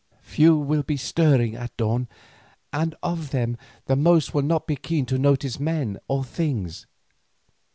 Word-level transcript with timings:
Few 0.23 0.55
will 0.57 0.81
be 0.81 0.97
stirring 0.97 1.53
at 1.55 1.77
dawn, 1.77 2.07
and 2.73 2.95
of 3.03 3.29
them 3.29 3.55
the 3.85 3.95
most 3.95 4.33
will 4.33 4.41
not 4.41 4.65
be 4.65 4.75
keen 4.75 5.05
to 5.05 5.19
notice 5.19 5.59
men 5.59 5.99
or 6.07 6.23
things. 6.23 6.87